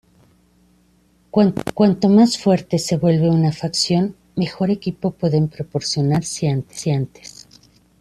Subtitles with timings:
[1.29, 7.47] Cuanto más fuerte se vuelve una facción, mejor equipo pueden proporcionar los comerciantes.